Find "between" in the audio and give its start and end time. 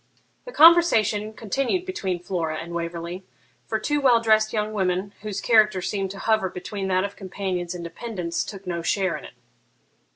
1.85-2.23, 6.49-6.87